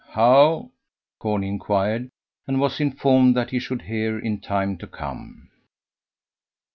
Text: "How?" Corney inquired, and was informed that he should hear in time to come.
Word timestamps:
"How?" 0.15 0.71
Corney 1.19 1.47
inquired, 1.47 2.09
and 2.47 2.59
was 2.59 2.79
informed 2.79 3.37
that 3.37 3.51
he 3.51 3.59
should 3.59 3.83
hear 3.83 4.17
in 4.17 4.39
time 4.41 4.79
to 4.79 4.87
come. 4.87 5.51